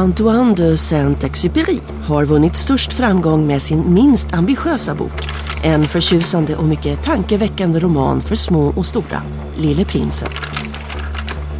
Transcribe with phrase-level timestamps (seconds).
[0.00, 5.28] Antoine de Saint-Exupéry har vunnit störst framgång med sin minst ambitiösa bok.
[5.62, 9.22] En förtjusande och mycket tankeväckande roman för små och stora,
[9.56, 10.28] Lille prinsen.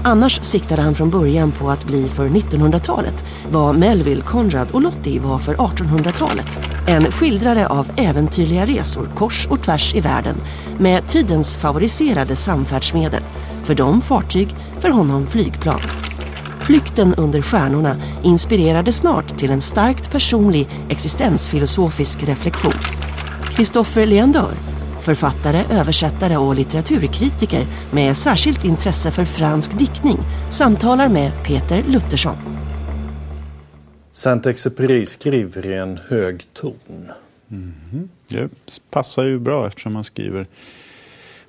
[0.05, 5.21] Annars siktade han från början på att bli för 1900-talet vad Melville, Conrad och Lottie
[5.21, 6.59] var för 1800-talet.
[6.87, 10.37] En skildrare av äventyrliga resor kors och tvärs i världen
[10.79, 13.23] med tidens favoriserade samfärdsmedel.
[13.65, 15.81] För dem fartyg, för honom flygplan.
[16.71, 22.73] Flykten under stjärnorna inspirerade snart till en starkt personlig existensfilosofisk reflektion.
[23.55, 24.55] Christopher Leandör,
[25.01, 30.19] författare, översättare och litteraturkritiker med särskilt intresse för fransk diktning,
[30.51, 32.37] samtalar med Peter Luttersson.
[34.13, 37.09] Saint-Exupéry skriver i en hög ton.
[37.51, 38.09] Mm.
[38.29, 38.51] Det
[38.91, 40.47] passar ju bra eftersom man skriver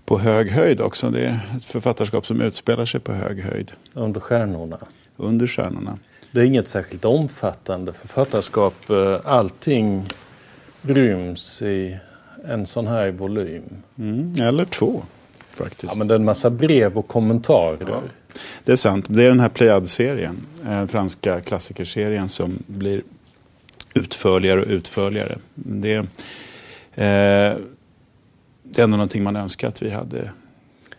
[0.06, 1.10] på hög höjd också.
[1.10, 3.72] Det är ett författarskap som utspelar sig på hög höjd.
[3.94, 4.78] Under stjärnorna
[5.18, 6.00] under stjärnorna.
[6.32, 8.90] Det är inget särskilt omfattande författarskap.
[8.90, 10.06] Eh, allting
[10.82, 11.98] ryms i
[12.46, 13.64] en sån här volym.
[13.98, 15.04] Mm, eller två
[15.54, 15.94] faktiskt.
[15.94, 17.88] Ja, men det är en massa brev och kommentarer.
[17.88, 18.02] Ja.
[18.64, 19.06] Det är sant.
[19.10, 23.02] Det är den här Pleiad-serien, eh, franska klassikerserien som blir
[23.94, 25.38] utförligare och utförligare.
[25.54, 26.06] Det, eh,
[28.64, 30.32] det är ändå någonting man önskar att vi hade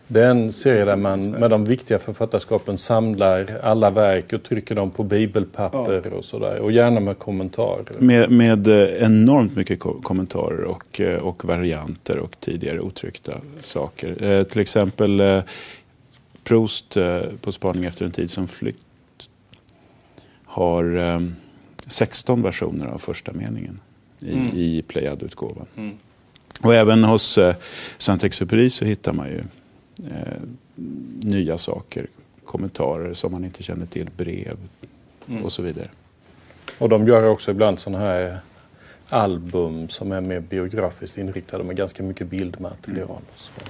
[0.07, 4.75] det är en serie där man med de viktiga författarskapen samlar alla verk och trycker
[4.75, 6.17] dem på bibelpapper ja.
[6.17, 6.59] och sådär.
[6.59, 7.85] Och gärna med kommentarer.
[7.99, 14.23] Med, med eh, enormt mycket kommentarer och, eh, och varianter och tidigare otryckta saker.
[14.23, 15.43] Eh, till exempel eh,
[16.43, 18.77] Proust eh, på spaning efter en tid som flytt
[20.45, 21.19] har eh,
[21.87, 23.79] 16 versioner av första meningen
[24.19, 24.47] i, mm.
[24.53, 25.65] i Pleiad-utgåvan.
[25.77, 25.97] Mm.
[26.61, 27.55] Och även hos eh,
[27.97, 29.43] Saint-Exupéry så hittar man ju
[29.97, 30.41] eh,
[31.23, 32.07] nya saker,
[32.45, 34.57] kommentarer som man inte känner till, brev
[35.27, 35.43] mm.
[35.43, 35.89] och så vidare.
[36.77, 38.39] Och de gör också ibland sådana här
[39.09, 43.09] album som är mer biografiskt inriktade med ganska mycket bildmaterial.
[43.09, 43.69] Mm.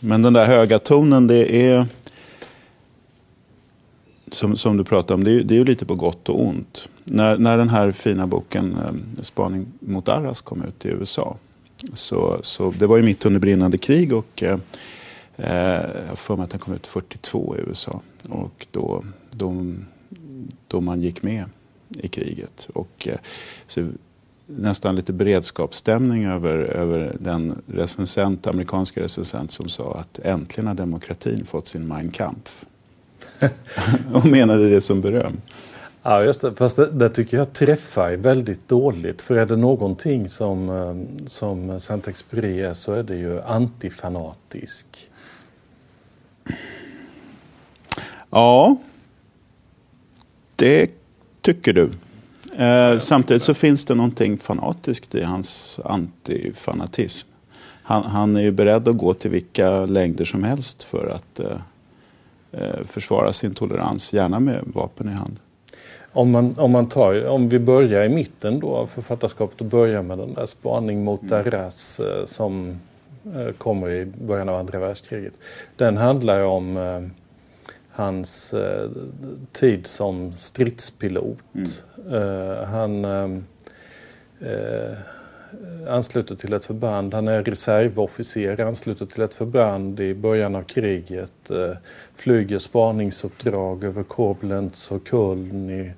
[0.00, 1.86] Men den där höga tonen, det är
[4.32, 6.88] som, som du pratade om, det är, det är ju lite på gott och ont.
[7.04, 11.36] När, när den här fina boken eh, Spaning mot Arras kom ut i USA
[11.94, 14.58] så, så det var ju mitt under brinnande krig och eh,
[15.36, 18.00] jag har för mig att den kom ut 42 i USA.
[18.28, 19.64] Och då, då,
[20.68, 21.44] då man gick med
[21.88, 22.68] i kriget.
[22.72, 23.18] Och eh,
[23.66, 23.88] så
[24.46, 31.44] nästan lite beredskapsstämning över, över den recensent, amerikanska recensent som sa att äntligen har demokratin
[31.44, 32.64] fått sin Mein Kampf.
[34.12, 35.40] och menade det som beröm.
[36.02, 36.54] Ja, just det.
[36.54, 39.22] Fast det, det, tycker jag träffar väldigt dåligt.
[39.22, 44.86] För är det någonting som, eh, som Saint-Exupéry är så är det ju antifanatisk.
[48.30, 48.76] Ja,
[50.56, 50.90] det
[51.40, 51.90] tycker du.
[52.64, 57.28] Eh, samtidigt så finns det någonting fanatiskt i hans antifanatism.
[57.82, 61.60] Han, han är ju beredd att gå till vilka längder som helst för att eh,
[62.52, 65.40] eh försvara sin tolerans, gärna med vapen i hand.
[66.12, 70.02] Om, man, om, man tar, om vi börjar i mitten då av författarskapet och börjar
[70.02, 71.34] med den där spaning mot mm.
[71.34, 72.80] Arras eh, som
[73.36, 75.32] eh, kommer i början av andra världskriget.
[75.76, 77.00] Den handlar om eh,
[77.90, 78.90] hans eh,
[79.52, 81.38] tid som stridspilot.
[81.54, 81.70] Mm.
[82.12, 84.92] Eh, han eh,
[85.88, 87.14] ansluter till ett förband.
[87.14, 91.50] Han är reservofficer, ansluter till ett förband i början av kriget.
[92.16, 95.92] Flyger spaningsuppdrag över Koblenz och Köln i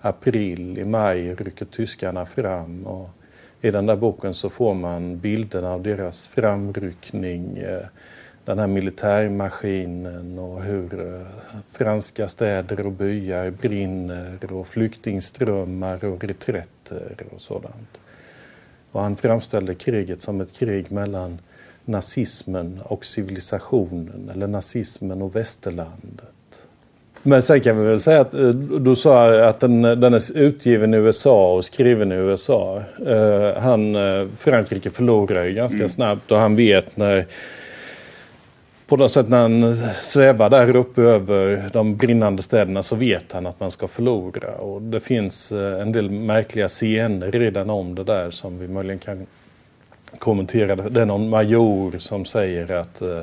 [0.00, 2.86] april, i maj rycker tyskarna fram.
[2.86, 3.08] Och
[3.60, 7.86] I den där boken så får man bilderna av deras framryckning, eh,
[8.44, 11.26] den här militärmaskinen och hur eh,
[11.70, 18.00] franska städer och byar brinner och flyktingströmmar och reträtter och sådant.
[18.92, 21.38] Och han framställde kriget som ett krig mellan
[21.84, 26.37] nazismen och civilisationen eller nazismen och västerlandet.
[27.28, 28.48] Men sen kan vi väl säga att eh,
[28.80, 32.82] du sa att den, den är utgiven i USA och skriven i USA.
[33.06, 35.88] Uh, han, uh, Frankrike förlorar ju ganska mm.
[35.88, 37.26] snabbt och han vet när
[38.86, 43.46] på något sätt när han svävar där uppe över de brinnande städerna så vet han
[43.46, 44.54] att man ska förlora.
[44.54, 49.26] Och det finns en del märkliga scener redan om det där som vi möjligen kan
[50.18, 53.22] kommenterade, det är någon major som säger att eh,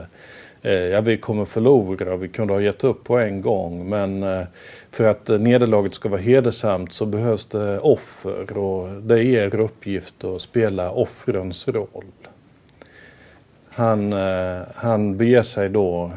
[0.72, 4.44] ja, vi kommer förlora och vi kunde ha gett upp på en gång men eh,
[4.92, 10.24] för att nederlaget ska vara hedersamt så behövs det offer och det är er uppgift
[10.24, 12.04] att spela offrens roll.
[13.70, 16.12] Han, eh, han beger sig då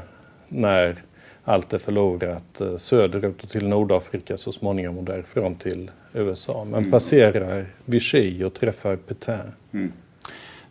[0.49, 0.97] när
[1.45, 6.65] allt är förlorat eh, söderut och till Nordafrika så småningom och därifrån till USA.
[6.65, 6.91] Men mm.
[6.91, 9.53] passerar Vichy och träffar Petain.
[9.73, 9.93] Mm.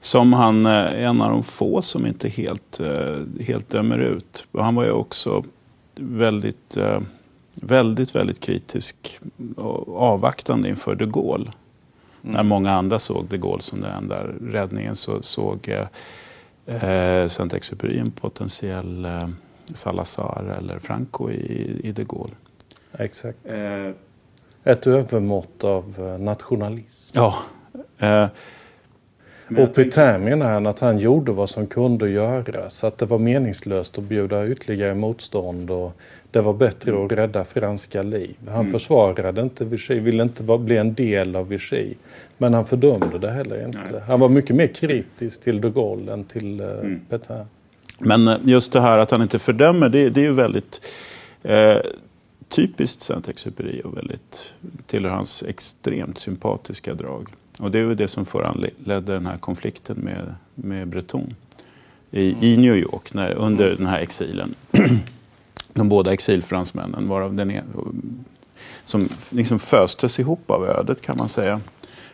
[0.07, 2.79] Som han eh, är en av de få som inte helt,
[3.41, 4.47] helt dömer ut.
[4.53, 5.43] Han var ju också
[5.95, 6.77] väldigt,
[7.61, 9.19] väldigt, väldigt kritisk
[9.55, 11.51] och avvaktande inför de Gaulle.
[12.23, 12.35] Mm.
[12.35, 15.69] När många andra såg de Gaulle som den enda räddningen så såg
[16.65, 19.27] eh, Saint-Exupéry en potentiell eh,
[19.73, 22.33] Salazar eller Franco i, i de Gaulle.
[22.97, 23.37] Exakt.
[23.43, 23.91] Eh,
[24.63, 27.17] Ett övermått av eh, nationalism.
[27.19, 27.35] Ja.
[27.97, 28.27] Eh,
[29.57, 32.83] och Petain menar han att han gjorde vad som kunde göras.
[32.83, 35.97] Att det var meningslöst att bjuda ytterligare motstånd och
[36.31, 37.05] det var bättre mm.
[37.05, 38.35] att rädda franska liv.
[38.47, 38.71] Han mm.
[38.71, 41.93] försvarade inte Vichy, ville inte bli en del av Vichy.
[42.37, 43.79] Men han fördömde det heller inte.
[43.91, 44.01] Nej.
[44.07, 47.01] Han var mycket mer kritisk till de Gaulle än till uh, mm.
[47.09, 47.45] Petain.
[47.99, 50.81] Men eh, just det här att han inte fördömer, det, det är ju väldigt
[51.43, 51.77] eh,
[52.49, 54.53] typiskt Saint-Exupéry och väldigt
[54.85, 57.27] tillhör hans extremt sympatiska drag.
[57.59, 61.35] Och det ju det som föranledde den här konflikten med, med Breton
[62.11, 62.43] i, mm.
[62.43, 63.77] i New York när, under mm.
[63.77, 64.55] den här exilen.
[65.73, 67.63] De båda exilfransmännen, varav den är,
[68.83, 71.61] som liksom föstes ihop av ödet kan man säga.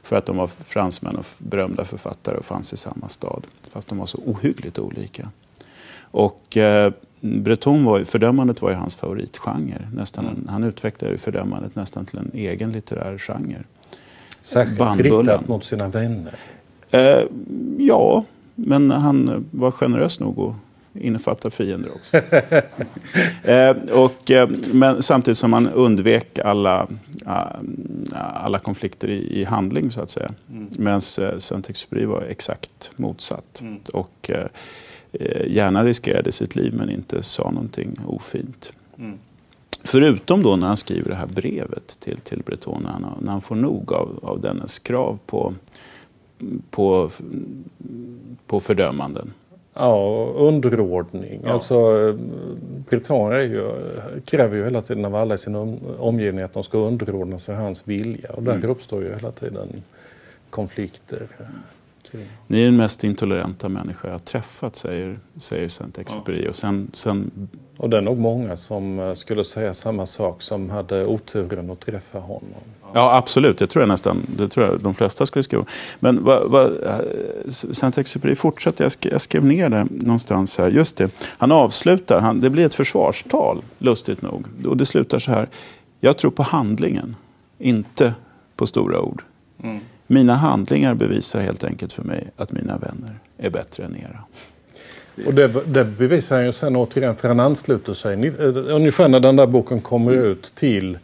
[0.03, 3.43] För att de var fransmän och berömda författare och fanns i samma stad.
[3.71, 5.29] Fast de var så ohyggligt olika.
[6.01, 9.89] Och eh, Breton var, fördömandet var ju hans favoritgenre.
[9.93, 13.63] Nästan en, han utvecklade fördömandet nästan till en egen litterär genre.
[14.43, 16.33] Särskilt riktat mot sina vänner?
[16.91, 17.23] Eh,
[17.77, 18.25] ja,
[18.55, 20.55] men han var generös nog att
[21.01, 22.17] innefatta fiender också.
[23.43, 26.87] eh, och, eh, men samtidigt som han undvek alla,
[27.25, 27.37] uh,
[28.15, 30.31] alla konflikter i, i, handling så att säga.
[30.49, 30.67] Mm.
[30.77, 33.61] Medan uh, Saint-Exupéry var exakt motsatt.
[33.61, 33.79] Mm.
[33.93, 38.73] Och uh, gärna riskerade sitt liv men inte sa någonting ofint.
[38.97, 39.17] Mm.
[39.83, 43.41] Förutom då när han skriver det här brevet till, till Breton, när han, när han
[43.41, 45.53] får nog av, av dennes krav på,
[46.69, 47.09] på,
[48.47, 49.33] på fördömanden.
[49.73, 51.41] Ja, underordning.
[51.43, 51.51] Ja.
[51.51, 52.17] Alltså,
[52.89, 53.71] Britannien
[54.25, 55.55] kräver ju hela tiden av alla i sin
[55.99, 58.31] omgivning att de ska underordna sig hans vilja.
[58.31, 58.69] Och där mm.
[58.69, 59.83] uppstår ju hela tiden
[60.49, 61.27] konflikter.
[62.47, 66.43] Ni är den mest intoleranta människa jag har träffat, säger, säger Saint-Exupéry.
[66.43, 66.49] Ja.
[66.49, 67.49] Och, sen, sen...
[67.77, 71.79] och det är nog många som eh, skulle säga samma sak som hade oturen att
[71.79, 72.63] träffa honom.
[72.93, 73.57] Ja, absolut.
[73.57, 75.65] Det tror jag nästan det tror jag de flesta skulle skriva.
[75.99, 76.71] Men vad, vad,
[77.49, 80.69] Saint-Exupéry fortsätter, jag skrev, jag skrev ner det någonstans här.
[80.69, 84.45] Just det, han avslutar, han, det blir ett försvarstal, lustigt nog.
[84.67, 85.49] Och det slutar så här.
[85.99, 87.15] Jag tror på handlingen,
[87.59, 88.13] inte
[88.55, 89.23] på stora ord.
[89.63, 89.79] Mm.
[90.13, 94.23] Mina handlingar bevisar helt enkelt för mig att mina vänner är bättre än era.
[95.27, 99.19] Och det, det bevisar han ju sen återigen, för han ansluter sig eh, ungefär när
[99.19, 100.97] den där boken kommer ut till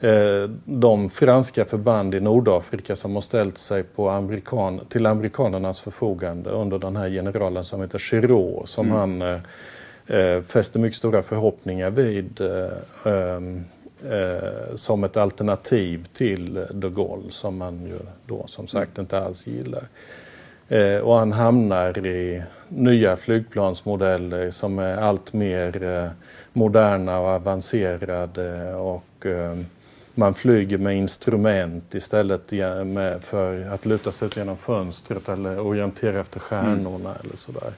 [0.00, 6.50] eh, de franska förband i Nordafrika som har ställt sig på amerikan, till amerikanernas förfogande
[6.50, 8.98] under den här generalen som heter Giraud som mm.
[8.98, 9.40] han eh,
[10.18, 13.64] eh, fäste mycket stora förhoppningar vid eh, ehm,
[14.10, 19.46] eh, som ett alternativ till de Gaulle som man ju då som sagt inte alls
[19.46, 19.84] gillar.
[20.68, 26.10] Eh, och han hamnar i nya flygplansmodeller som är allt mer eh,
[26.52, 29.58] moderna och avancerade och eh,
[30.14, 32.50] man flyger med instrument istället
[33.20, 37.20] för att luta sig ut genom fönstret eller orientera efter stjärnorna mm.
[37.24, 37.72] eller sådär.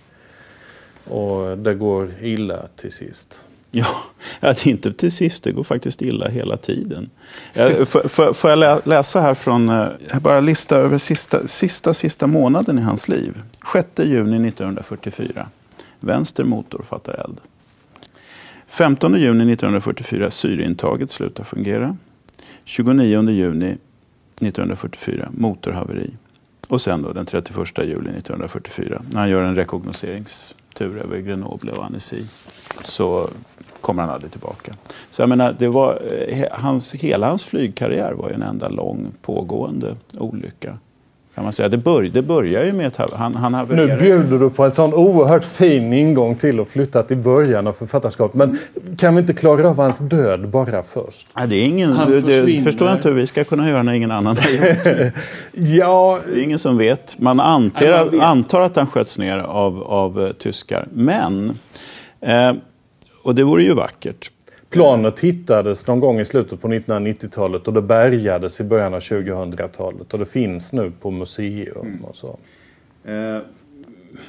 [1.04, 3.44] Och det går illa till sist.
[3.70, 3.87] Ja,
[4.40, 7.10] att inte till sist, det går faktiskt illa hela tiden.
[7.54, 7.84] Eh,
[8.34, 12.82] får jag läsa här från, eh, jag bara lista över sista, sista, sista månaden i
[12.82, 13.42] hans liv.
[13.72, 15.46] 6 juni 1944.
[16.00, 17.40] Vänster motor fattar eld.
[18.66, 21.96] 15 juni 1944, syreintaget slutar fungera.
[22.64, 23.76] 29 juni
[24.40, 26.10] 1944, motorhaveri.
[26.68, 29.54] Och sen då den 31 juli 1944, när han gör en
[30.78, 32.23] tur över Grenoble och Annecy,
[32.82, 33.30] så
[33.80, 34.75] kommer han aldrig tillbaka.
[35.11, 39.12] Så jag menar, det var, eh, hans, hela hans flygkarriär var ju en enda lång
[39.23, 40.78] pågående olycka.
[41.38, 41.68] Kan man säga.
[41.68, 43.87] Det, bör, det börjar ju med att han, han havererar.
[43.87, 47.73] Nu bjuder du på en sån oerhört fin ingång till att flytta till början av
[47.73, 48.35] författarskapet.
[48.35, 48.59] Men
[48.99, 51.28] kan vi inte klara av hans död bara först?
[51.35, 53.92] Ja, det är ingen, det, det förstår jag inte hur vi ska kunna göra när
[53.92, 55.12] ingen annan har gjort det.
[55.52, 57.18] ja, det är ingen som vet.
[57.18, 60.88] Man antar, antar att han sköts ner av, av uh, tyskar.
[60.92, 61.59] Men,
[62.21, 62.52] eh,
[63.23, 64.30] och det vore ju vackert.
[64.70, 70.12] Planet hittades någon gång i slutet på 1990-talet och det bärgades i början av 2000-talet.
[70.12, 72.04] Och det finns nu på museum mm.
[72.04, 72.38] och så.
[73.04, 73.38] Eh,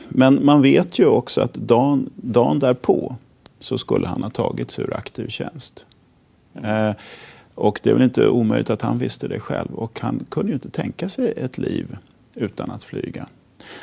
[0.09, 3.15] men man vet ju också att dagen, dagen därpå
[3.59, 5.85] så skulle han ha tagits ur aktiv tjänst.
[6.63, 6.91] Eh,
[7.55, 9.73] och det är väl inte omöjligt att han visste det själv.
[9.73, 11.97] Och han kunde ju inte tänka sig ett liv
[12.35, 13.27] utan att flyga.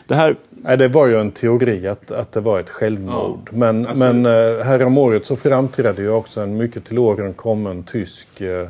[0.07, 0.37] Det, här...
[0.51, 3.49] Nej, det var ju en teori att, att det var ett självmord.
[3.51, 4.05] Ja, men, alltså...
[4.05, 8.69] men eh, häromåret så framträdde ju också en mycket till åren kommen tysk eh,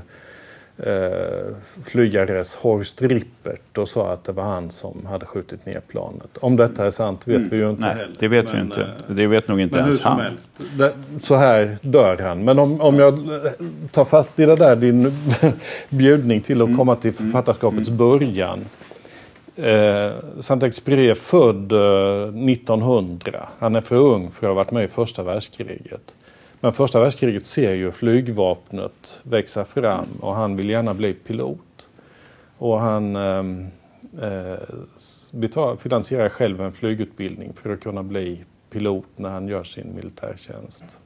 [0.79, 6.39] eh, flygares Horst Rippert och sa att det var han som hade skjutit ner planet.
[6.41, 7.49] Om detta är sant vet mm.
[7.49, 8.15] vi ju inte Nej, heller.
[8.19, 8.81] det vet men, vi inte.
[8.81, 10.21] Eh, det vet nog inte ens han.
[10.21, 12.45] Helst, det, så här dör han.
[12.45, 13.19] Men om, om jag
[13.91, 15.13] tar fatt i det där, din
[15.89, 16.79] bjudning till att mm.
[16.79, 17.33] komma till mm.
[17.33, 17.99] författarskapets mm.
[17.99, 18.65] början.
[19.57, 23.49] Eh, Saint-Exupéry är född eh, 1900.
[23.59, 26.17] Han är för ung för att ha varit med i första världskriget.
[26.61, 31.89] Men första världskriget ser ju flygvapnet växa fram och han vill gärna bli pilot.
[32.59, 33.45] Och han eh,
[34.23, 34.59] eh
[35.31, 40.99] betal, finansierar själv en flygutbildning för att kunna bli pilot när han gör sin militärtjänst.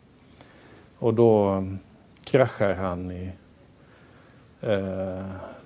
[0.99, 1.63] Och då eh,
[2.25, 3.31] kraschar han i,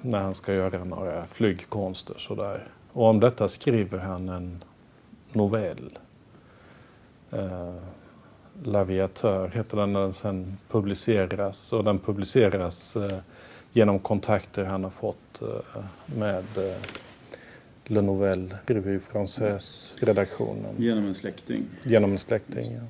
[0.00, 2.68] när han ska göra några flygkonster sådär.
[2.92, 4.64] Och om detta skriver han en
[5.32, 5.98] novell.
[7.30, 7.74] Eh,
[8.62, 11.72] L'aviateur heter den när den sen publiceras.
[11.72, 13.18] Och den publiceras eh,
[13.72, 15.82] genom kontakter han har fått eh,
[16.16, 16.76] med eh,
[17.84, 20.74] Le Nouvelle Revue Française-redaktionen.
[20.78, 21.64] Genom en släkting?
[21.82, 22.80] Genom en släkting, ja.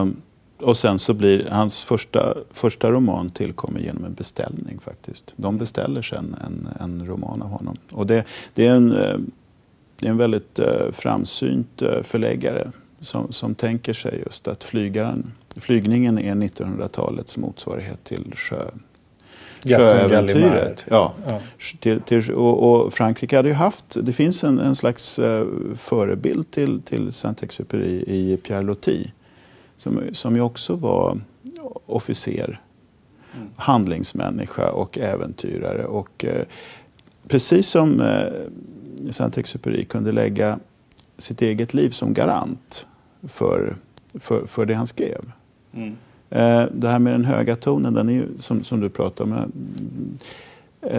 [0.00, 0.22] Um,
[0.60, 5.34] och sen så blir hans första, första roman tillkommer genom en beställning faktiskt.
[5.36, 7.76] De beställer sen en, en roman av honom.
[7.92, 8.24] Och det,
[8.54, 9.16] det, är, en, eh,
[9.96, 15.32] det är en väldigt uh, framsynt uh, förläggare som, som tänker sig just att flygaren,
[15.56, 18.70] flygningen är 1900-talets motsvarighet till sjö,
[19.62, 20.86] sjöäventyret.
[20.90, 21.14] Ja.
[21.28, 21.40] ja.
[21.80, 25.20] Till, till, och, och, Frankrike hade ju haft, det finns en, en slags
[25.76, 29.12] förebild till, till Saint-Exupéry i Pierre Loti
[29.78, 31.20] som, som ju också var
[31.86, 32.60] officer,
[33.36, 33.48] mm.
[33.56, 35.84] handlingsmänniska och äventyrare.
[35.84, 36.46] Och, eh,
[37.28, 38.32] precis som eh,
[39.10, 40.58] Saint-Exupéry kunde lägga
[41.18, 42.86] sitt eget liv som garant
[43.22, 43.76] för,
[44.14, 45.32] för, för det han skrev.
[45.72, 45.96] Mm.
[46.30, 49.32] Eh, det här med den höga tonen, den är ju, som, som du pratar om,
[49.32, 49.44] eh,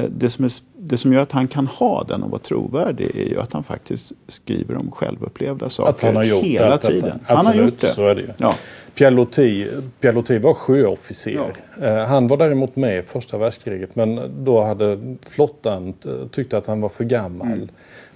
[0.10, 3.30] det som, är, det som gör att han kan ha den och vara trovärdig är
[3.30, 7.20] ju att han faktiskt skriver om självupplevda saker att han har gjort hela det, tiden.
[7.24, 7.88] han har gjort det.
[7.88, 8.28] Så är det ju.
[8.38, 8.56] Ja.
[8.96, 9.68] Pierre Loti,
[10.00, 11.54] Pierre Loti var sjöofficer.
[11.80, 11.88] Ja.
[11.88, 15.94] Eh, han var däremot med i första världskriget men då hade flottan
[16.32, 17.48] tyckt att han var för gammal.
[17.48, 17.70] Mm.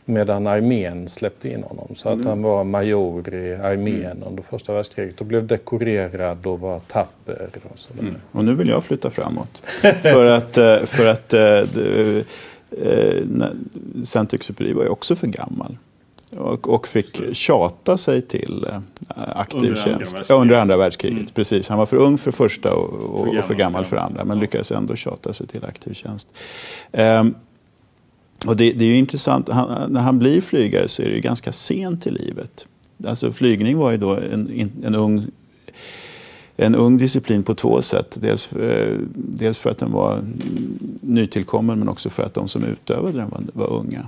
[0.06, 1.96] Medan armén släppte in honom.
[1.96, 2.28] Så att mm.
[2.28, 4.24] han var major i armén mm.
[4.28, 7.50] under första världskriget och blev dekorerad och var tapper.
[7.64, 8.02] Och, sådär.
[8.02, 8.16] Mm.
[8.32, 9.62] och nu vill jag flytta framåt.
[10.02, 11.62] för att, eh, för att eh,
[14.04, 15.78] Saint-Exupéry var ju också för gammal.
[16.38, 18.68] Och, och fick tjata sig till
[19.16, 20.18] aktiv under tjänst.
[20.18, 21.20] Andra under andra världskriget.
[21.20, 21.32] Mm.
[21.34, 21.70] Precis.
[21.70, 24.26] Han var för ung för första och, och, för, och för gammal för andra.
[24.26, 26.28] Men lyckades ändå tjata sig till aktiv tjänst.
[26.92, 27.36] Um,
[28.48, 31.22] och det, det, är ju intressant, han, när han blir flygare så är det ju
[31.22, 32.68] ganska sent i livet.
[33.06, 35.26] Alltså flygning var ju då en, en, ung,
[36.58, 38.18] en ung disciplin på två sätt.
[38.22, 40.22] Dels, eh, dels för att den var
[41.02, 44.08] nytillkommen men också för att de som utövade den var, var unga.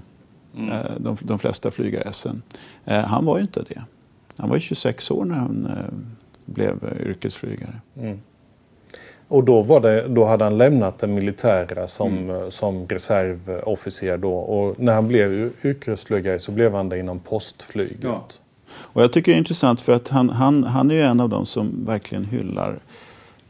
[0.57, 0.69] Mm.
[0.69, 2.41] Eh, de, de flesta flygaressen.
[2.85, 3.81] Eh, han var ju inte det.
[4.37, 5.67] Han var 26 år när han
[6.45, 6.75] blev
[7.05, 7.79] yrkesflygare.
[7.97, 8.19] Mm.
[9.27, 12.51] Och då, var det, då hade han lämnat det militära som, mm.
[12.51, 14.33] som reservofficer då.
[14.33, 17.97] Och när han blev yrkesflygare så blev han det inom postflyget.
[18.01, 18.25] Ja.
[18.67, 21.29] Och jag tycker det är intressant för att han, han, han är ju en av
[21.29, 22.79] dem som verkligen hyllar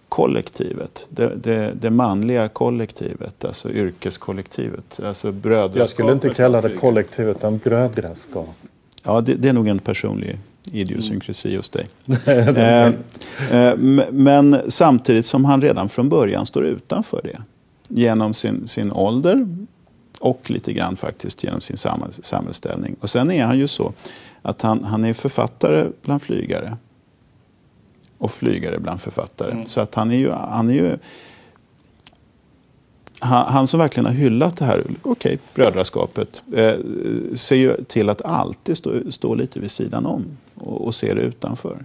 [0.09, 1.07] kollektivet.
[1.09, 4.99] Det, det, det manliga kollektivet, alltså yrkeskollektivet.
[5.03, 5.33] Alltså
[5.73, 8.49] Jag skulle inte kalla det kollektiv utan brödraskap.
[9.03, 10.39] Ja, det, det är nog en personlig
[10.71, 11.87] idiosynkresi hos dig.
[12.25, 12.87] eh,
[13.51, 13.77] eh,
[14.11, 17.41] men samtidigt som han redan från början står utanför det.
[17.89, 19.47] Genom sin, sin ålder
[20.19, 21.77] och lite grann faktiskt genom sin
[22.21, 22.95] samhällsställning.
[22.99, 23.93] Och sen är han ju så
[24.41, 26.77] att han, han är författare bland flygare.
[28.17, 29.51] Och flygare bland författare.
[29.51, 29.65] Mm.
[29.65, 30.97] Så att han är ju, han är ju
[33.19, 36.75] han, han, som verkligen har hyllat det här okej, okay, brödraskapet eh,
[37.33, 40.25] ser ju till att alltid stå, stå lite vid sidan om
[40.65, 41.77] och, och se det utanför.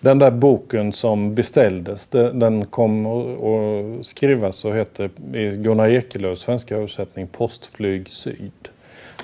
[0.00, 6.76] Den där boken som beställdes, den kom att skrivas och heter i Gunnar Ekelöfs svenska
[6.76, 8.68] översättning Postflyg Syd.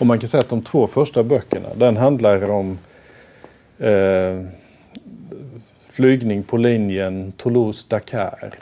[0.00, 2.78] Och man kan säga att de två första böckerna, den handlar om
[3.78, 4.42] eh,
[5.90, 8.54] flygning på linjen Toulouse-Dakar.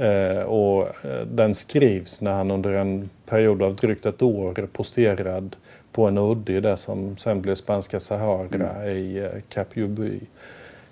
[0.00, 5.56] Eh, och eh, den skrivs när han under en period av drygt ett år posterad
[5.92, 8.96] på en udde i det som sen blev spanska Sahara mm.
[8.96, 10.20] i eh, Cap Juby.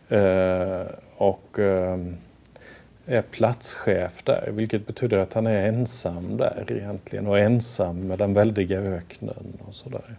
[0.09, 0.83] Eh,
[1.16, 1.99] och eh,
[3.07, 8.35] är platschef där, vilket betyder att han är ensam där egentligen och ensam med den
[8.35, 10.16] väldiga öknen och sådär.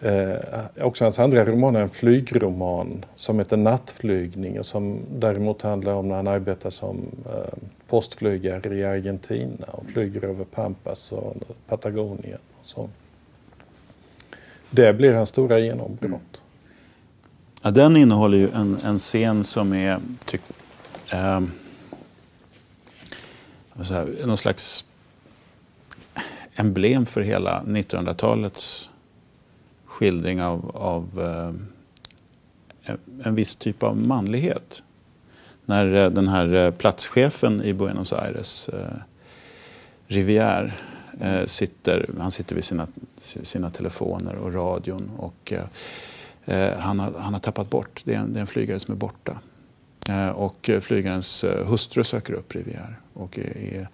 [0.00, 5.94] Eh, också hans andra roman är en flygroman som heter Nattflygning och som däremot handlar
[5.94, 7.58] om när han arbetar som eh,
[7.88, 11.34] postflygare i Argentina och flyger över Pampas och
[11.68, 12.38] Patagonien.
[12.60, 12.88] Och så.
[14.70, 16.02] Det blir hans stora genombrott.
[16.04, 16.20] Mm.
[17.62, 20.42] Ja, den innehåller ju en, en scen som är typ,
[21.10, 21.40] eh,
[23.90, 24.84] här, någon slags
[26.54, 28.90] emblem för hela 1900-talets
[29.84, 34.82] skildring av, av eh, en viss typ av manlighet.
[35.64, 38.96] När eh, den här eh, platschefen i Buenos Aires, eh,
[40.06, 40.72] Rivière,
[41.20, 42.86] eh, sitter, han sitter vid sina,
[43.18, 45.64] sina telefoner och radion och eh,
[46.44, 48.94] eh, han, har, han har tappat bort, det är en, det är en flygare som
[48.94, 49.38] är borta.
[50.08, 53.88] Eh, och flygarens eh, hustru söker upp Rivière och är,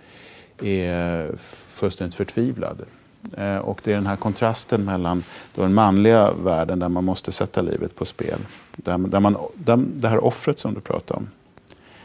[0.63, 2.87] är fullständigt förtvivlad
[3.33, 7.63] Eh, och det är den här kontrasten mellan den manliga världen där man måste sätta
[7.63, 8.39] livet på spel.
[8.77, 11.29] Där, där man, där, det här offret som du pratar om,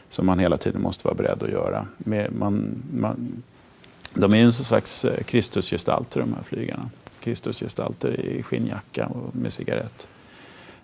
[0.10, 1.88] som man hela tiden måste vara beredd att göra.
[2.30, 3.44] Man, man,
[4.14, 6.90] de är ju en slags eh, Kristusgestalter de här flygarna.
[7.20, 10.08] Kristusgestalter i skinnjacka och med cigarett.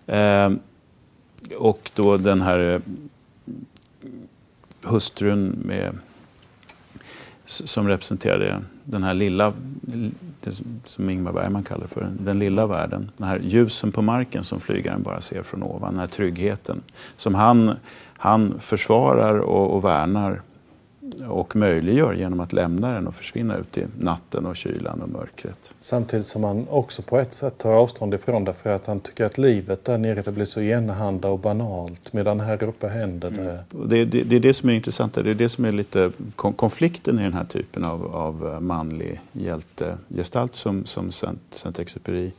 [0.06, 0.52] Eh,
[1.58, 2.82] och då den här eh,
[4.82, 5.98] hustrun med,
[7.46, 9.54] som representerade den här lilla,
[10.84, 13.12] som Ingmar Bergman kallar för den lilla världen.
[13.18, 16.82] Den här ljusen på marken som flygaren bara ser från ovan, den här tryggheten.
[17.16, 17.76] Som han,
[18.18, 20.42] han försvarar och, och värnar
[21.30, 25.74] och möjliggör genom att lämna den och försvinna ut i natten och kylan och mörkret.
[25.80, 29.26] Samtidigt som han också på ett sätt tar avstånd ifrån det för att han tycker
[29.26, 33.42] att livet där nere det blir så enahanda och banalt medan här uppe händer det.
[33.42, 33.90] Mm.
[33.90, 37.20] Det, det, det, är det som är intressant, det är det som är lite konflikten
[37.20, 42.32] i den här typen av, av manlig hjältegestalt som, som Saint-Exupéry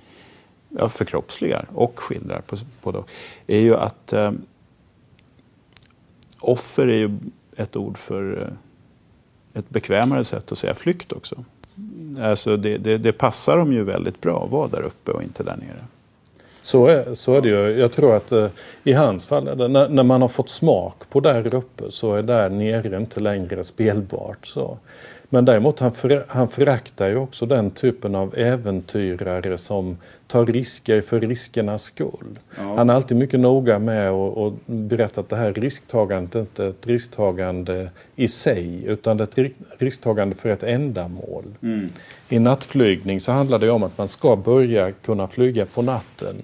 [0.69, 3.05] ja, förkroppsligar och skildrar på, på då,
[3.47, 4.33] är ju att eh,
[6.41, 7.19] offer är ju
[7.59, 11.45] ett ord för eh, ett bekvämare sätt att säga flykt också.
[12.21, 15.43] Alltså det, det, det passar dem ju väldigt bra att vara där uppe och inte
[15.43, 15.85] där nere.
[16.61, 17.81] Så är, så är det ju.
[17.81, 18.49] Jag tror att eh,
[18.85, 22.23] i hans fall, det, när, när, man har fått smak på där uppe så är
[22.23, 24.47] där nere inte längre spelbart.
[24.47, 24.79] Så.
[25.31, 31.01] Men däremot han, för, han föraktar ju också den typen av äventyrare som tar risker
[31.01, 32.39] för riskernas skull.
[32.57, 32.75] Ja.
[32.77, 36.87] Han är alltid mycket noga med att berätta att det här risktagandet är inte ett
[36.87, 41.45] risktagande i sig utan det är ett risktagande för ett ändamål.
[41.63, 41.91] Mm.
[42.29, 46.43] I nattflygning så handlar det om att man ska börja kunna flyga på natten.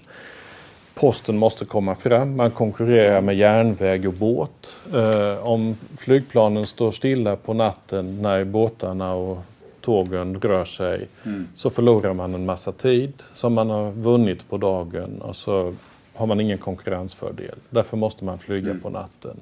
[0.94, 4.76] Posten måste komma fram, man konkurrerar med järnväg och båt.
[4.94, 9.38] Eh, om flygplanen står stilla på natten när båtarna och
[9.80, 11.48] tågen rör sig mm.
[11.54, 15.74] så förlorar man en massa tid som man har vunnit på dagen och så
[16.14, 17.58] har man ingen konkurrensfördel.
[17.70, 18.82] Därför måste man flyga mm.
[18.82, 19.36] på natten.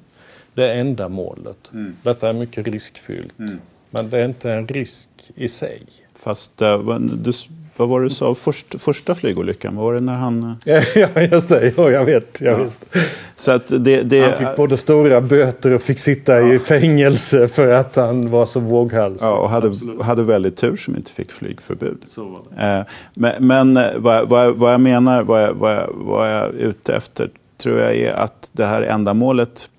[0.53, 1.69] Det är enda målet.
[1.73, 1.95] Mm.
[2.03, 3.39] Detta är mycket riskfyllt.
[3.39, 3.59] Mm.
[3.89, 5.83] Men det är inte en risk i sig.
[6.15, 7.33] Fast uh, du
[7.77, 9.75] vad var det du sa, Först, första flygolyckan?
[9.75, 10.55] Var det när han...
[10.65, 11.73] Ja, just det.
[11.77, 12.41] Ja, jag vet.
[12.41, 12.63] Jag ja.
[12.63, 13.03] vet.
[13.35, 14.21] Så att det, det...
[14.21, 16.53] Han fick både stora böter och fick sitta ja.
[16.53, 19.25] i fängelse för att han var så våghalsig.
[19.25, 19.71] Ja, och hade,
[20.03, 21.97] hade väldigt tur som inte fick flygförbud.
[22.05, 22.77] Så var det.
[22.77, 26.43] Eh, men, men eh, vad, vad, vad jag menar, vad jag, vad, jag, vad jag
[26.45, 29.69] är ute efter, tror jag är att det här ändamålet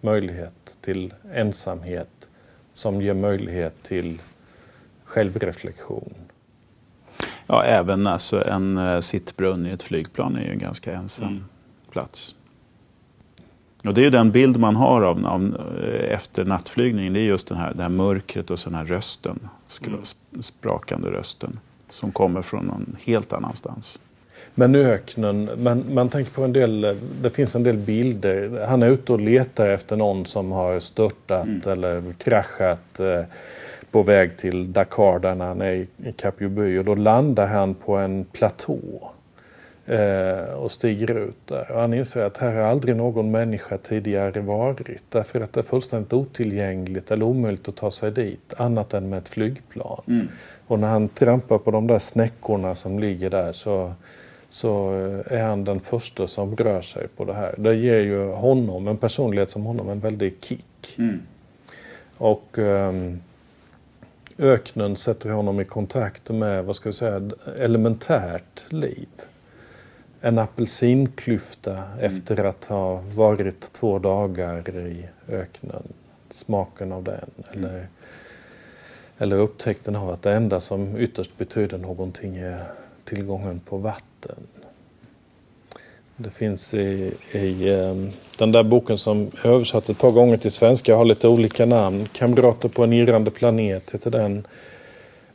[0.00, 2.08] möjlighet till ensamhet
[2.72, 4.22] som ger möjlighet till
[5.04, 6.14] självreflektion.
[7.46, 11.44] Ja, även alltså en uh, sittbrunn i ett flygplan är ju en ganska ensam mm.
[11.90, 12.34] plats.
[13.84, 17.12] Och det är ju den bild man har av, av eh, efter nattflygningen.
[17.12, 19.48] Det är just den här, det här mörkret och den här rösten,
[19.86, 20.00] mm.
[20.40, 21.60] sprakande rösten
[21.92, 24.00] som kommer från någon helt annanstans.
[24.54, 28.66] Men öknen, man, man tänker på en del, det finns en del bilder.
[28.68, 31.60] Han är ute och letar efter någon som har störtat mm.
[31.66, 33.20] eller kraschat eh,
[33.90, 38.24] på väg till Dakar där han är i, Kap Och då landar han på en
[38.24, 39.10] platå
[40.56, 41.70] och stiger ut där.
[41.70, 45.02] Och han inser att här har aldrig någon människa tidigare varit.
[45.08, 49.18] Därför att det är fullständigt otillgängligt eller omöjligt att ta sig dit annat än med
[49.18, 50.02] ett flygplan.
[50.06, 50.28] Mm.
[50.66, 53.92] Och när han trampar på de där snäckorna som ligger där så
[54.52, 57.54] så eh, är han den första som rör sig på det här.
[57.58, 60.94] Det ger ju honom, en personlighet som honom, en väldig kick.
[60.98, 61.20] Mm.
[62.16, 63.20] Och um,
[64.38, 69.08] öknen sätter honom i kontakt med, vad ska vi säga, elementärt liv.
[70.24, 72.16] En apelsinklyfta mm.
[72.16, 75.82] efter att ha varit två dagar i öknen.
[76.30, 77.30] Smaken av den.
[77.52, 77.64] Mm.
[77.64, 77.86] Eller,
[79.18, 82.62] eller upptäckten av att det enda som ytterst betyder någonting är
[83.04, 84.36] tillgången på vatten.
[86.16, 90.50] Det finns i, i um, den där boken som jag översatt ett par gånger till
[90.50, 92.08] svenska, har lite olika namn.
[92.12, 94.46] Kamrater på en irrande planet heter den.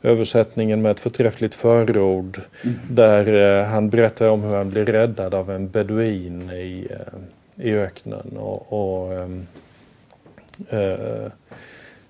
[0.02, 2.76] Översättningen med ett förträffligt förord mm.
[2.90, 7.72] där uh, han berättar om hur han blir räddad av en beduin i, uh, i
[7.72, 8.36] öknen.
[8.36, 9.46] Och, och um,
[10.72, 11.26] uh,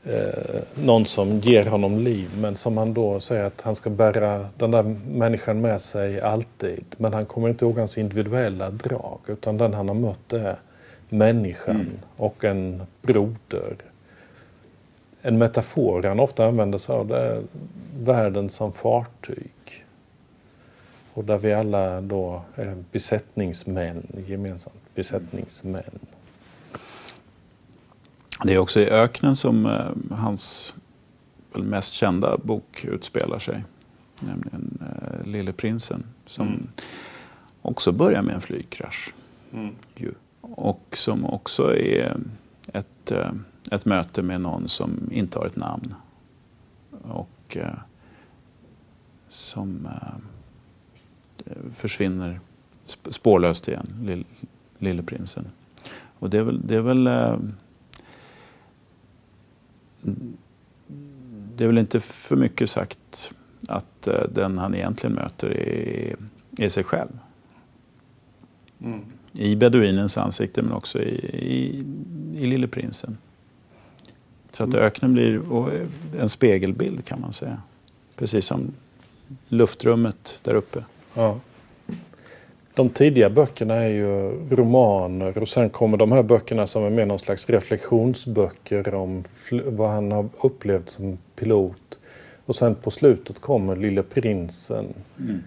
[0.05, 4.49] eh, någon som ger honom liv men som han då säger att han ska bära
[4.57, 6.85] den där människan med sig alltid.
[6.97, 10.57] Men han kommer inte ihåg hans individuella drag utan den han har mött är
[11.09, 11.99] människan mm.
[12.17, 13.77] och en broder.
[15.23, 17.43] En metafor han ofta använder sig av det är
[17.99, 19.87] världen som fartyg.
[21.15, 24.95] Och där vi alla då är besättningsmän gemensamt.
[24.95, 25.99] Besättningsmän.
[28.45, 30.75] Det är också i öknen som eh, hans
[31.53, 33.65] mest kända bok utspelar sig.
[34.23, 36.69] Nämligen eh, Lille prinsen som mm.
[37.63, 39.15] också börjar med en flygkrasch.
[39.53, 39.75] Mm.
[40.41, 42.17] Och som också är
[42.73, 43.33] ett, eh,
[43.71, 45.95] ett möte med någon som inte har ett namn.
[47.03, 47.75] Och eh,
[49.29, 52.41] som eh, försvinner
[53.11, 54.25] spårlöst igen, Lille,
[54.79, 55.47] Lille prinsen.
[56.19, 57.39] Och det är väl, det är väl eh,
[61.57, 63.33] det är väl inte för mycket sagt
[63.69, 66.17] att eh, den han egentligen möter är,
[66.59, 67.19] är sig själv.
[68.81, 69.01] Mm.
[69.33, 71.85] I beduinens ansikte men också i, i,
[72.43, 73.19] i Lille prinsen.
[74.51, 74.85] Så att mm.
[74.85, 75.43] öknen blir
[76.19, 77.63] en spegelbild kan man säga.
[78.17, 78.73] Precis som
[79.49, 80.85] luftrummet där uppe.
[81.15, 81.41] Ja.
[82.75, 87.07] De tidiga böckerna är ju romaner och sen kommer de här böckerna som är mer
[87.07, 89.25] någon slags reflektionsböcker om
[89.65, 91.99] vad han har upplevt som pilot.
[92.47, 94.87] Och sen på slutet kommer Lille prinsen.
[95.19, 95.43] Mm.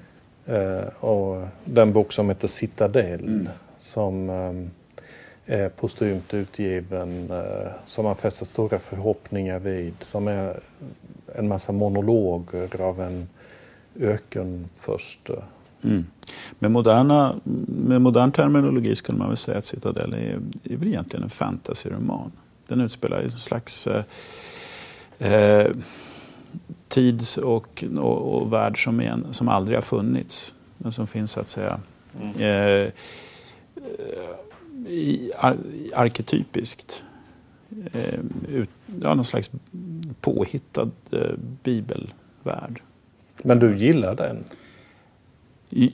[0.46, 3.50] Eh, och den bok som heter Citadell mm.
[3.80, 7.32] som eh, är postumt utgiven.
[7.32, 9.94] Eh, som man fäster stora förhoppningar vid.
[10.00, 10.60] Som är
[11.36, 13.28] en massa monologer av en
[13.99, 15.43] ökenförste.
[15.84, 16.06] Mm.
[16.60, 17.36] Med, moderna,
[17.67, 22.32] med modern terminologi skulle man väl säga att Citadel är, är väl egentligen en fantasyroman.
[22.67, 24.04] Den utspelar en slags eh,
[25.19, 25.71] eh,
[26.88, 30.54] tids och, och, och värld som, en, som aldrig har funnits.
[30.77, 31.80] Men som finns så att säga
[32.21, 32.36] mm.
[32.36, 32.91] eh,
[34.88, 35.58] i, ar,
[35.95, 37.04] arketypiskt.
[37.93, 38.69] Eh, ut,
[39.01, 39.51] ja, någon slags
[40.21, 42.82] påhittad eh, bibelvärld.
[43.43, 44.43] Men du gillar den?
[45.69, 45.93] I,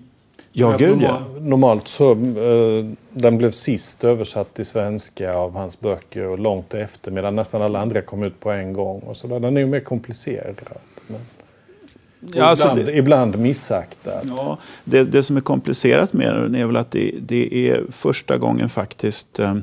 [0.51, 1.21] ja, gud ja.
[1.39, 7.11] Normalt så, eh, den blev sist översatt till svenska av hans böcker och långt efter
[7.11, 8.99] medan nästan alla andra kom ut på en gång.
[8.99, 9.39] Och så där.
[9.39, 10.55] Den är ju mer komplicerad.
[11.07, 11.19] Men...
[12.33, 14.21] Ja, alltså ibland, det, ibland missaktad.
[14.23, 18.37] Ja, det, det som är komplicerat med den är väl att det, det är första
[18.37, 19.55] gången faktiskt eh,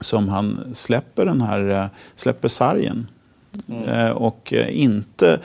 [0.00, 3.06] som han släpper den här, eh, släpper sargen.
[3.68, 3.88] Mm.
[3.88, 5.40] Eh, och eh, inte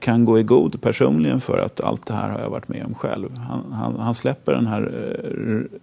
[0.00, 2.94] kan gå i god personligen för att allt det här har jag varit med om
[2.94, 3.36] själv.
[3.36, 4.92] Han, han, han släpper den här
[5.40, 5.78] eh,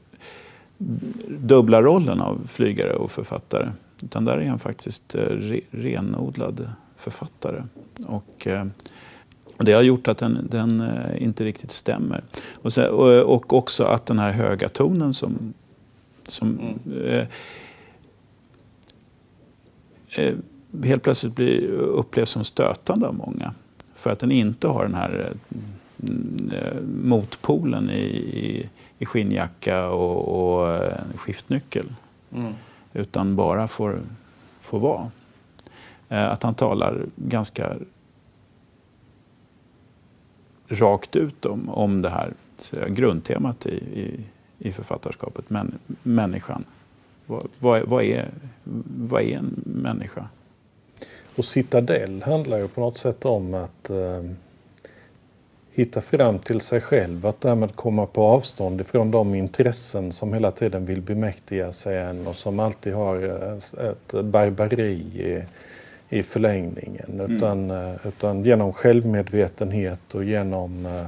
[1.28, 3.70] dubbla rollen av flygare och författare.
[4.04, 7.64] Utan där är han faktiskt re, renodlad författare.
[8.06, 8.48] Och,
[9.58, 12.24] och det har gjort att den, den eh, inte riktigt stämmer.
[12.54, 15.54] Och, sen, och, och, också att den här höga tonen som,
[16.28, 17.02] som mm.
[17.08, 17.28] eh,
[20.18, 20.36] eh,
[20.84, 23.54] helt plötsligt blir, upplevs som stötande av många.
[23.96, 25.34] För att den inte har den här
[26.52, 31.94] eh, motpolen i, i, i skinnjacka och, och eh, skiftnyckel.
[32.32, 32.54] Mm.
[32.94, 34.00] Utan bara får,
[34.60, 35.12] får vara.
[36.10, 37.76] Eh, att han talar ganska
[40.68, 42.34] rakt ut om, om det här
[42.88, 44.26] grundtemat i, i,
[44.60, 46.64] i författarskapet, män, människan.
[47.26, 48.30] Vad, vad, vad, är,
[48.98, 50.28] vad är en människa?
[51.36, 54.24] Och Citadell handlar ju på något sätt om att eh,
[55.72, 60.52] hitta fram till sig själv, att därmed komma på avstånd ifrån de intressen som hela
[60.52, 63.18] tiden vill bemäktiga sig en och som alltid har
[63.90, 65.44] ett barbari i,
[66.10, 67.20] i förlängningen.
[67.20, 67.36] Mm.
[67.36, 71.06] Utan, eh, utan genom självmedvetenhet och genom uh,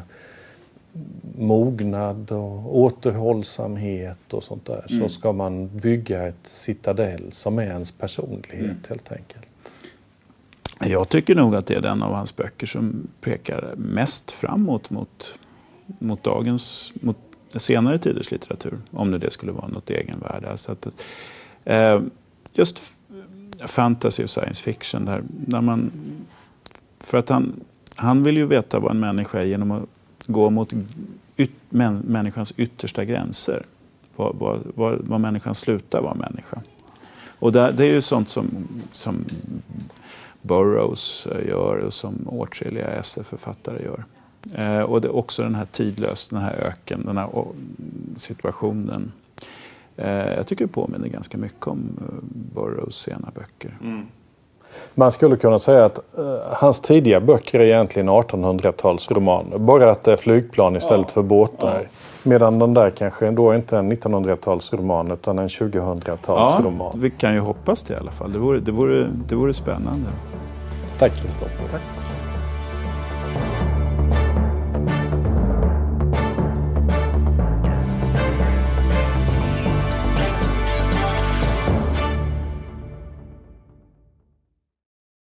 [1.38, 5.02] mognad och återhållsamhet och sånt där mm.
[5.02, 8.78] så ska man bygga ett citadell som är ens personlighet mm.
[8.90, 9.47] helt enkelt.
[10.80, 15.40] Jag tycker nog att det är den av hans böcker som pekar mest framåt mot,
[16.00, 17.18] mot dagens, mot
[17.56, 18.78] senare tiders litteratur.
[18.92, 20.50] Om nu det skulle vara något egenvärde.
[20.52, 20.88] Alltså att,
[21.66, 22.02] eh,
[22.54, 22.82] just
[23.66, 25.06] fantasy och science fiction.
[25.06, 25.92] Där, där man,
[27.04, 27.54] för att han,
[27.96, 29.84] han vill ju veta vad en människa är genom att
[30.26, 30.74] gå mot
[31.38, 33.66] yt, män, människans yttersta gränser.
[34.16, 36.62] Var, var, var, var människan slutar vara människa.
[37.40, 39.26] Och där, det är ju sånt som, som
[40.42, 44.04] Burroughs gör och som åtskilliga SF-författare gör.
[44.54, 47.30] Eh, och det är också den här tidlös, den här öken, den här
[48.16, 49.12] situationen
[49.98, 52.14] Eh, jag tycker det påminner ganska mycket om eh,
[52.62, 53.78] Burroughs sena böcker.
[53.82, 54.06] Mm.
[54.96, 59.58] Man skulle kunna säga att uh, hans tidiga böcker är egentligen 1800-talsromaner.
[59.58, 61.14] Bara att det är flygplan istället ja.
[61.14, 61.80] för båtar.
[61.84, 61.90] Ja.
[62.28, 66.92] Medan den där kanske då inte är en 1900-talsroman utan en 2000-talsroman.
[66.94, 68.34] Ja, vi kan ju hoppas det i alla fall.
[68.34, 70.10] Det vore, det vore, det vore spännande.
[71.00, 71.68] Tack Kristoffer.
[71.72, 72.07] Tack.